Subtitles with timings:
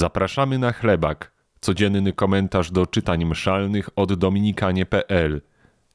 [0.00, 5.42] Zapraszamy na chlebak, codzienny komentarz do czytań mszalnych od dominikanie.pl.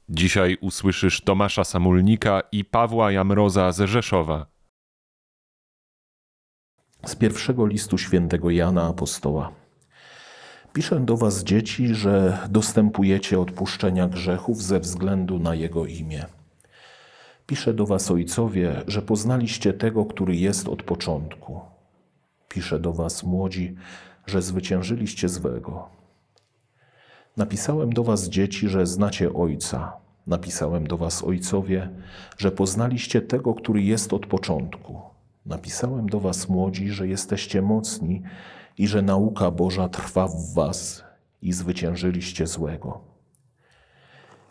[0.08, 4.46] Dzisiaj usłyszysz Tomasza Samulnika i Pawła Jamroza z Rzeszowa.
[7.06, 9.52] Z pierwszego listu świętego Jana Apostoła.
[10.72, 16.26] Piszę do was, dzieci, że dostępujecie odpuszczenia grzechów ze względu na Jego imię.
[17.46, 21.75] Piszę do was, ojcowie, że poznaliście tego, który jest od początku.
[22.56, 23.74] Piszę do was, młodzi,
[24.26, 25.88] że zwyciężyliście złego.
[27.36, 29.92] Napisałem do was, dzieci, że znacie Ojca.
[30.26, 31.90] Napisałem do was, ojcowie,
[32.38, 35.00] że poznaliście tego, który jest od początku.
[35.46, 38.22] Napisałem do was, młodzi, że jesteście mocni
[38.78, 41.04] i że nauka Boża trwa w was
[41.42, 43.00] i zwyciężyliście złego.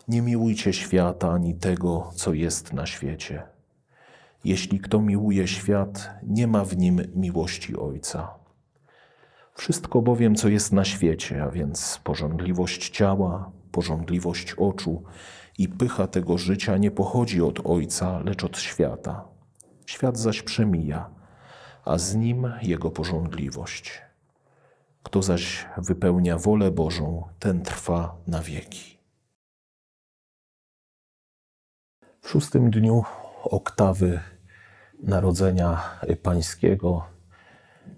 [0.08, 3.55] Nie miłujcie świata ani tego, co jest na świecie.
[4.44, 8.34] Jeśli kto miłuje świat, nie ma w nim miłości Ojca.
[9.54, 15.02] Wszystko bowiem, co jest na świecie, a więc porządliwość ciała, porządliwość oczu
[15.58, 19.24] i pycha tego życia nie pochodzi od Ojca, lecz od świata.
[19.86, 21.10] Świat zaś przemija,
[21.84, 24.02] a z nim jego porządliwość.
[25.02, 28.98] Kto zaś wypełnia wolę Bożą, ten trwa na wieki.
[32.20, 33.04] W szóstym dniu
[33.50, 34.20] oktawy
[35.02, 35.82] Narodzenia
[36.22, 37.04] Pańskiego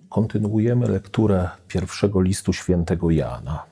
[0.08, 3.64] kontynuujemy lekturę pierwszego listu świętego Jana.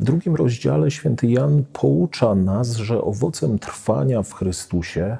[0.00, 5.16] W drugim rozdziale święty Jan poucza nas, że owocem trwania w Chrystusie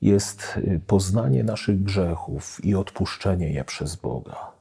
[0.00, 4.52] jest poznanie naszych grzechów i odpuszczenie je przez Boga.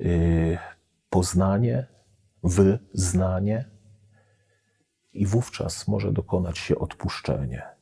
[0.00, 0.58] Y,
[1.10, 1.86] poznanie,
[2.42, 3.64] wyznanie
[5.12, 7.79] i wówczas może dokonać się odpuszczenie.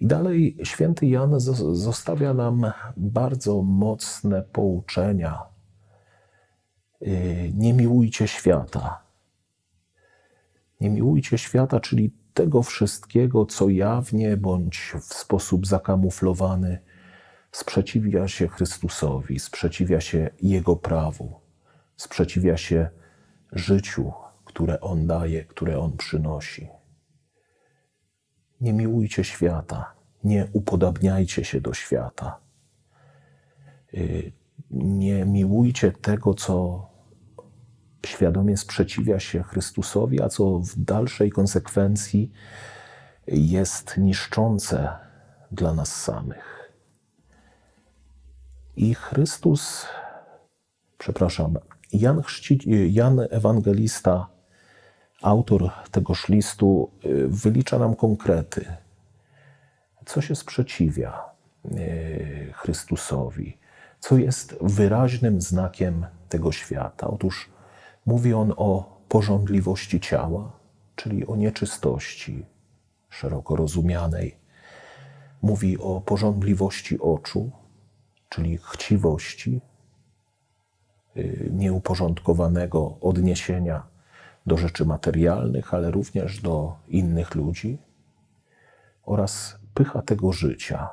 [0.00, 5.42] I dalej święty Jan zostawia nam bardzo mocne pouczenia.
[7.02, 9.02] Y, nie miłujcie świata.
[10.80, 16.78] Nie miłujcie świata, czyli tego wszystkiego, co jawnie bądź w sposób zakamuflowany
[17.52, 21.40] sprzeciwia się Chrystusowi, sprzeciwia się Jego prawu,
[21.96, 22.88] sprzeciwia się
[23.52, 24.12] życiu,
[24.44, 26.79] które On daje, które On przynosi.
[28.60, 29.92] Nie miłujcie świata,
[30.24, 32.38] nie upodabniajcie się do świata.
[33.94, 34.32] Y,
[34.70, 36.86] nie miłujcie tego, co
[38.06, 42.32] świadomie sprzeciwia się Chrystusowi, a co w dalszej konsekwencji
[43.26, 44.96] jest niszczące
[45.52, 46.72] dla nas samych.
[48.76, 49.86] I Chrystus,
[50.98, 51.58] przepraszam,
[51.92, 52.58] Jan, Chrzci,
[52.92, 54.26] Jan Ewangelista
[55.22, 58.76] autor tegoż listu y, wylicza nam konkrety,
[60.06, 61.24] co się sprzeciwia
[61.64, 63.58] y, Chrystusowi,
[64.00, 67.06] co jest wyraźnym znakiem tego świata.
[67.06, 67.50] Otóż
[68.06, 70.52] mówi on o porządliwości ciała,
[70.96, 72.46] czyli o nieczystości
[73.08, 74.36] szeroko rozumianej.
[75.42, 77.50] Mówi o porządliwości oczu,
[78.28, 79.60] czyli chciwości,
[81.16, 83.90] y, nieuporządkowanego odniesienia
[84.46, 87.78] do rzeczy materialnych, ale również do innych ludzi
[89.02, 90.88] oraz pycha tego życia.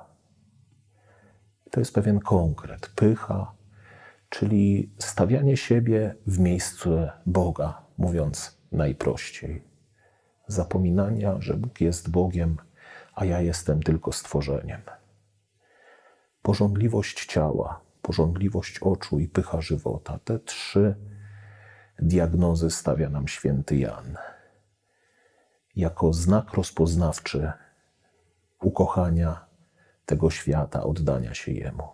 [1.71, 2.91] To jest pewien konkret.
[2.95, 3.51] Pycha,
[4.29, 9.63] czyli stawianie siebie w miejscu Boga, mówiąc najprościej.
[10.47, 12.57] Zapominania, że Bóg jest Bogiem,
[13.15, 14.81] a ja jestem tylko stworzeniem.
[16.41, 20.95] Porządliwość ciała, porządliwość oczu i pycha żywota te trzy
[21.99, 24.17] diagnozy stawia nam święty Jan.
[25.75, 27.51] Jako znak rozpoznawczy
[28.61, 29.45] ukochania
[30.05, 31.87] tego świata, oddania się Jemu.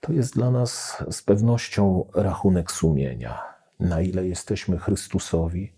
[0.00, 3.42] To jest dla nas z pewnością rachunek sumienia,
[3.80, 5.72] na ile jesteśmy Chrystusowi,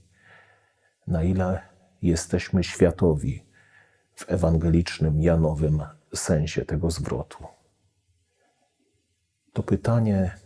[1.06, 1.62] na ile
[2.02, 3.46] jesteśmy światowi
[4.14, 5.82] w ewangelicznym, janowym
[6.14, 7.44] sensie tego zwrotu.
[9.52, 10.36] To pytanie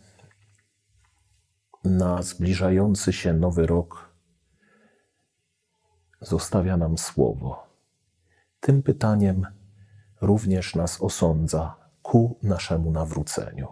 [1.87, 4.11] na zbliżający się nowy rok
[6.21, 7.67] zostawia nam słowo.
[8.61, 9.47] Tym pytaniem
[10.21, 13.69] również nas osądza ku naszemu nawróceniu.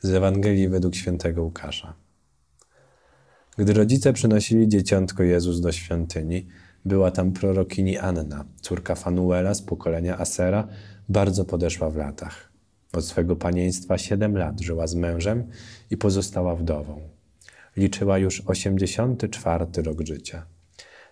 [0.00, 1.94] Z Ewangelii według świętego Łukasza.
[3.58, 6.46] Gdy rodzice przynosili dzieciątko Jezus do świątyni,
[6.84, 10.68] była tam prorokini Anna, córka Fanuela z pokolenia Asera,
[11.08, 12.50] bardzo podeszła w latach.
[12.92, 15.44] Od swego panieństwa siedem lat żyła z mężem
[15.90, 17.00] i pozostała wdową.
[17.76, 20.46] liczyła już 84 rok życia.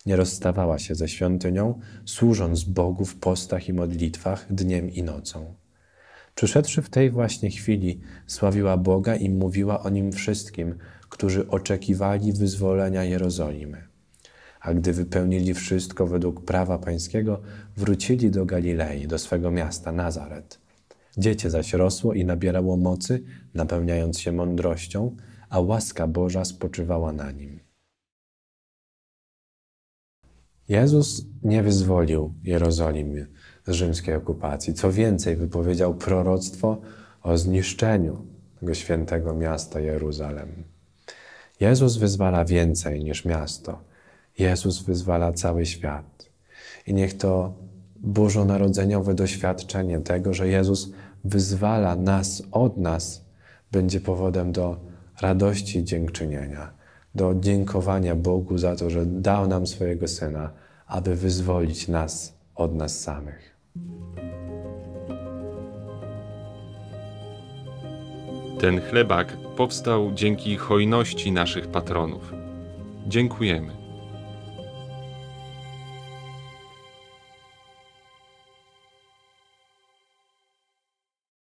[0.06, 5.55] Nie rozstawała się ze świątynią, służąc Bogu w postach i modlitwach dniem i nocą.
[6.38, 10.75] Przyszedłszy w tej właśnie chwili, sławiła Boga i mówiła o nim wszystkim,
[11.08, 13.88] którzy oczekiwali wyzwolenia Jerozolimy.
[14.61, 17.40] A gdy wypełnili wszystko według prawa pańskiego,
[17.76, 20.61] wrócili do Galilei, do swego miasta Nazaret.
[21.17, 23.23] Dziecię zaś rosło i nabierało mocy,
[23.55, 25.17] napełniając się mądrością,
[25.49, 27.61] a łaska Boża spoczywała na nim.
[30.69, 33.26] Jezus nie wyzwolił Jerozolimy
[33.75, 34.75] rzymskiej okupacji.
[34.75, 36.79] Co więcej, wypowiedział proroctwo
[37.23, 38.26] o zniszczeniu
[38.61, 40.49] tego świętego miasta Jeruzalem.
[41.61, 43.79] Jezus wyzwala więcej niż miasto.
[44.38, 46.29] Jezus wyzwala cały świat.
[46.87, 47.55] I niech to
[47.97, 50.91] bożonarodzeniowe doświadczenie tego, że Jezus
[51.25, 53.25] wyzwala nas od nas,
[53.73, 54.76] będzie powodem do
[55.20, 56.73] radości i dziękczynienia,
[57.15, 60.50] do dziękowania Bogu za to, że dał nam swojego Syna,
[60.87, 63.57] aby wyzwolić nas od nas samych.
[68.60, 72.32] Ten chlebak powstał dzięki hojności naszych patronów.
[73.06, 73.77] Dziękujemy.